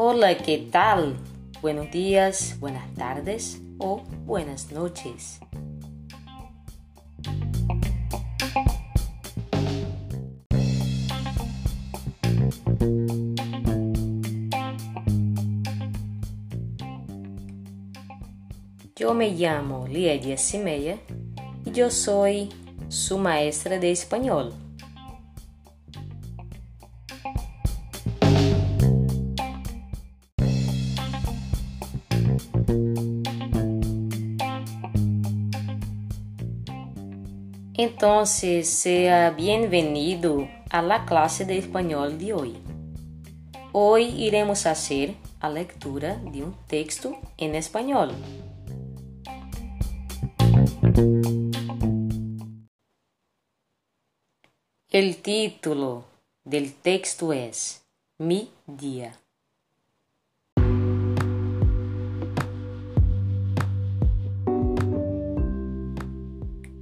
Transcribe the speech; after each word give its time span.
Hola, 0.00 0.38
¿qué 0.38 0.68
tal? 0.70 1.16
Buenos 1.60 1.90
días, 1.90 2.56
buenas 2.60 2.94
tardes 2.94 3.60
o 3.78 4.04
buenas 4.24 4.70
noches. 4.70 5.40
Yo 18.94 19.14
me 19.14 19.32
llamo 19.32 19.88
Liedia 19.88 20.36
Simeia 20.36 21.00
y 21.64 21.72
yo 21.72 21.90
soy 21.90 22.50
su 22.88 23.18
maestra 23.18 23.78
de 23.78 23.92
español. 23.92 24.52
Entonces, 37.74 38.68
sea 38.68 39.30
bienvenido 39.30 40.48
a 40.70 40.82
la 40.82 41.04
clase 41.06 41.44
de 41.44 41.58
español 41.58 42.18
de 42.18 42.32
hoy. 42.32 42.56
Hoy 43.72 44.06
iremos 44.16 44.66
a 44.66 44.72
hacer 44.72 45.14
a 45.40 45.48
lectura 45.48 46.16
de 46.16 46.42
un 46.42 46.56
texto 46.66 47.16
en 47.36 47.54
español. 47.54 48.10
El 55.00 55.18
título 55.18 56.06
del 56.42 56.74
texto 56.74 57.32
es 57.32 57.86
Mi 58.18 58.50
día. 58.66 59.16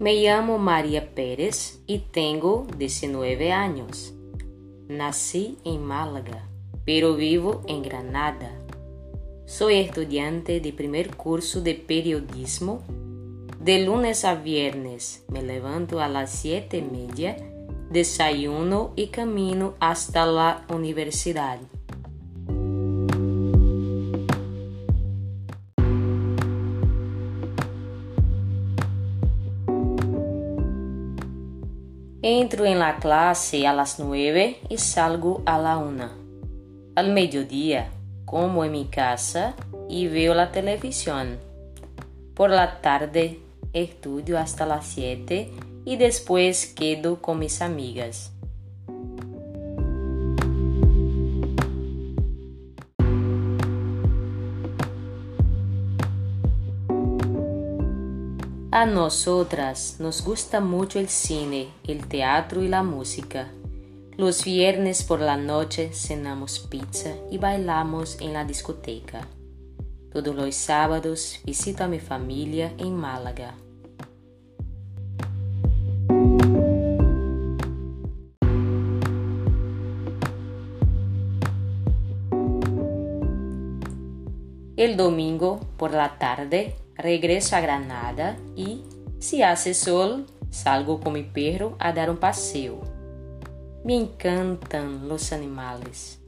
Me 0.00 0.14
llamo 0.14 0.58
María 0.58 1.14
Pérez 1.14 1.84
y 1.86 2.00
tengo 2.00 2.66
19 2.76 3.52
años. 3.52 4.12
Nací 4.88 5.58
en 5.64 5.84
Málaga, 5.84 6.48
pero 6.84 7.14
vivo 7.14 7.62
en 7.68 7.82
Granada. 7.82 8.58
Soy 9.46 9.74
estudiante 9.76 10.58
de 10.58 10.72
primer 10.72 11.14
curso 11.14 11.60
de 11.60 11.74
periodismo. 11.76 12.82
De 13.60 13.84
lunes 13.84 14.24
a 14.24 14.34
viernes 14.34 15.22
me 15.28 15.42
levanto 15.42 16.00
a 16.00 16.08
las 16.08 16.32
siete 16.32 16.78
y 16.78 16.82
media, 16.82 17.36
desayuno 17.90 18.92
y 18.94 19.08
camino 19.08 19.74
hasta 19.80 20.24
la 20.24 20.64
universidad. 20.68 21.58
Entro 32.22 32.64
en 32.64 32.78
la 32.78 32.98
clase 32.98 33.66
a 33.66 33.72
las 33.72 33.98
nueve 33.98 34.60
y 34.68 34.78
salgo 34.78 35.42
a 35.46 35.58
la 35.58 35.78
una. 35.78 36.12
Al 36.94 37.12
mediodía 37.12 37.90
como 38.24 38.64
en 38.64 38.72
mi 38.72 38.84
casa 38.84 39.54
y 39.88 40.06
veo 40.06 40.34
la 40.34 40.52
televisión. 40.52 41.38
Por 42.34 42.50
la 42.50 42.80
tarde 42.80 43.40
estudio 43.72 44.38
hasta 44.38 44.66
las 44.66 44.86
siete 44.86 45.50
y 45.90 45.96
después 45.96 46.68
quedo 46.68 47.20
con 47.20 47.40
mis 47.40 47.60
amigas. 47.60 48.30
A 58.70 58.86
nosotras 58.86 59.96
nos 59.98 60.22
gusta 60.22 60.60
mucho 60.60 61.00
el 61.00 61.08
cine, 61.08 61.70
el 61.88 62.06
teatro 62.06 62.62
y 62.62 62.68
la 62.68 62.84
música. 62.84 63.50
Los 64.16 64.44
viernes 64.44 65.02
por 65.02 65.18
la 65.18 65.36
noche 65.36 65.90
cenamos 65.92 66.60
pizza 66.60 67.16
y 67.32 67.38
bailamos 67.38 68.16
en 68.20 68.32
la 68.32 68.44
discoteca. 68.44 69.26
Todos 70.12 70.36
los 70.36 70.54
sábados 70.54 71.40
visito 71.44 71.82
a 71.82 71.88
mi 71.88 71.98
familia 71.98 72.72
en 72.78 72.94
Málaga. 72.94 73.56
El 84.80 84.96
domingo 84.96 85.60
por 85.76 85.92
la 85.92 86.16
tarde 86.16 86.74
regreso 86.94 87.54
a 87.54 87.60
Granada 87.60 88.38
y, 88.56 88.82
si 89.18 89.42
hace 89.42 89.74
sol, 89.74 90.24
salgo 90.48 91.00
con 91.00 91.12
mi 91.12 91.22
perro 91.22 91.76
a 91.78 91.92
dar 91.92 92.08
un 92.08 92.16
paseo. 92.16 92.80
Me 93.84 93.94
encantan 93.94 95.06
los 95.06 95.34
animales. 95.34 96.22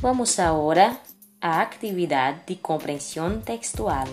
Vamos 0.00 0.40
agora 0.40 0.98
à 1.40 1.62
atividade 1.62 2.40
de 2.48 2.56
compreensão 2.56 3.40
textual. 3.40 4.08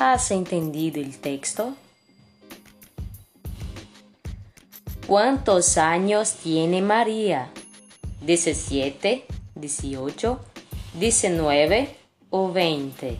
¿Has 0.00 0.30
entendido 0.30 0.98
el 0.98 1.18
texto? 1.18 1.76
¿Cuántos 5.06 5.76
años 5.76 6.36
tiene 6.42 6.80
María? 6.80 7.50
¿17, 8.24 9.24
18, 9.56 10.40
19 10.94 11.96
o 12.30 12.50
20? 12.50 13.18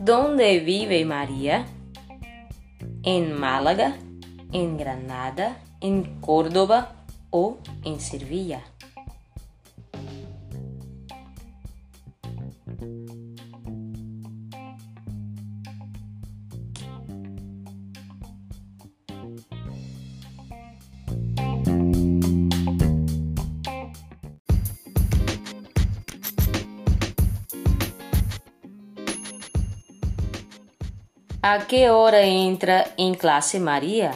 ¿Dónde 0.00 0.58
vive 0.58 1.04
María? 1.04 1.64
En 3.02 3.38
Málaga, 3.38 3.96
en 4.52 4.76
Granada, 4.76 5.58
en 5.80 6.20
Córdoba 6.20 6.92
o 7.30 7.58
en 7.84 8.00
Sevilla. 8.00 8.62
¿A 31.42 31.66
qué 31.66 31.88
hora 31.88 32.20
entra 32.20 32.92
en 32.98 33.14
clase 33.14 33.60
María? 33.60 34.12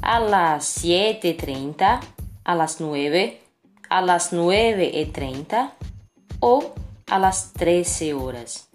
A 0.00 0.20
las 0.20 0.84
7.30, 0.84 2.00
a 2.44 2.54
las 2.54 2.80
9, 2.80 3.40
a 3.88 4.00
las 4.00 4.32
9.30 4.32 5.72
o 6.38 6.72
a 7.08 7.18
las 7.18 7.52
13 7.54 8.14
horas. 8.14 8.68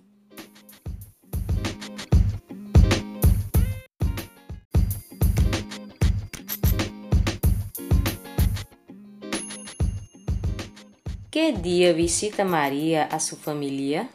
¿Qué 11.31 11.53
día 11.53 11.94
visita 11.94 12.44
María 12.44 13.06
a 13.06 13.21
su 13.21 13.38
familia? 13.38 14.09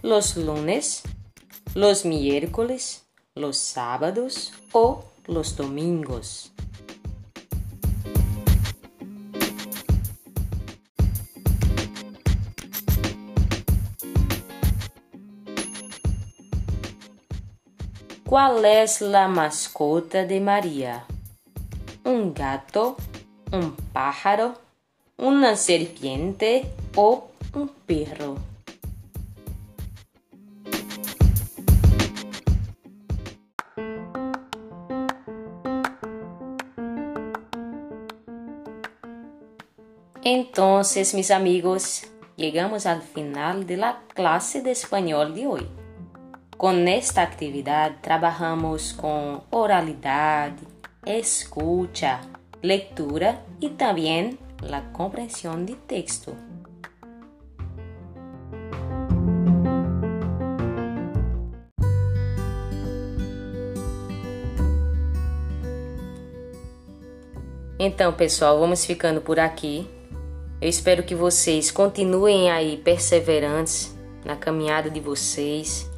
Los 0.00 0.38
lunes, 0.38 1.02
los 1.78 2.04
miércoles, 2.04 3.06
los 3.36 3.56
sábados 3.56 4.52
o 4.72 5.04
los 5.28 5.54
domingos. 5.54 6.50
¿Cuál 18.26 18.64
es 18.64 19.00
la 19.00 19.28
mascota 19.28 20.24
de 20.24 20.40
María? 20.40 21.04
¿Un 22.02 22.34
gato? 22.34 22.96
¿Un 23.52 23.76
pájaro? 23.92 24.54
¿Una 25.16 25.54
serpiente 25.54 26.72
o 26.96 27.28
un 27.54 27.68
perro? 27.86 28.57
Entonces, 40.24 41.14
mis 41.14 41.30
amigos, 41.30 42.02
llegamos 42.36 42.86
al 42.86 43.02
final 43.02 43.66
de 43.66 43.76
la 43.76 44.02
clase 44.14 44.62
de 44.62 44.72
español 44.72 45.34
de 45.34 45.46
hoy. 45.46 45.68
Con 46.56 46.88
esta 46.88 47.22
actividad 47.22 48.00
trabajamos 48.00 48.94
con 48.94 49.44
oralidad, 49.50 50.52
escucha, 51.04 52.20
lectura 52.62 53.44
y 53.60 53.70
también 53.70 54.38
la 54.60 54.92
comprensión 54.92 55.66
de 55.66 55.74
texto. 55.74 56.34
Então, 67.80 68.12
pessoal, 68.12 68.58
vamos 68.58 68.84
ficando 68.84 69.20
por 69.20 69.38
aqui. 69.38 69.97
Eu 70.60 70.68
espero 70.68 71.04
que 71.04 71.14
vocês 71.14 71.70
continuem 71.70 72.50
aí 72.50 72.76
perseverantes 72.78 73.96
na 74.24 74.34
caminhada 74.34 74.90
de 74.90 74.98
vocês. 74.98 75.88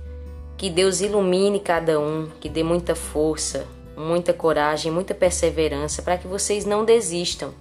Que 0.59 0.69
Deus 0.69 1.01
ilumine 1.01 1.59
cada 1.59 1.99
um, 1.99 2.29
que 2.39 2.47
dê 2.47 2.63
muita 2.63 2.95
força, 2.95 3.67
muita 3.97 4.35
coragem, 4.35 4.93
muita 4.93 5.15
perseverança 5.15 6.03
para 6.03 6.19
que 6.19 6.27
vocês 6.27 6.67
não 6.67 6.85
desistam. 6.85 7.55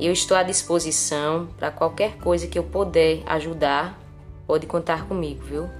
Eu 0.00 0.12
estou 0.12 0.36
à 0.36 0.42
disposição 0.42 1.48
para 1.56 1.70
qualquer 1.70 2.16
coisa 2.16 2.48
que 2.48 2.58
eu 2.58 2.64
puder 2.64 3.22
ajudar, 3.24 3.96
pode 4.44 4.66
contar 4.66 5.06
comigo, 5.06 5.44
viu? 5.44 5.70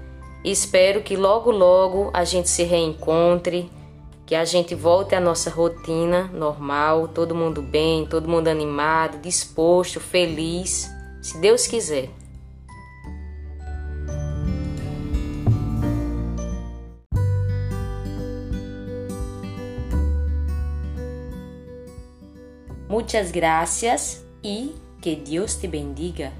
Espero 0.44 1.02
que 1.02 1.16
logo 1.16 1.50
logo 1.50 2.10
a 2.14 2.22
gente 2.22 2.48
se 2.48 2.62
reencontre 2.62 3.68
que 4.32 4.36
a 4.36 4.46
gente 4.46 4.74
volte 4.74 5.14
à 5.14 5.20
nossa 5.20 5.50
rotina 5.50 6.22
normal, 6.32 7.06
todo 7.06 7.34
mundo 7.34 7.60
bem, 7.60 8.06
todo 8.06 8.26
mundo 8.26 8.48
animado, 8.48 9.18
disposto, 9.18 10.00
feliz, 10.00 10.90
se 11.20 11.38
Deus 11.38 11.66
quiser. 11.66 12.08
Muchas 22.88 23.30
gracias 23.30 24.24
y 24.42 24.74
que 25.02 25.14
Dios 25.14 25.56
te 25.56 25.68
bendiga. 25.68 26.32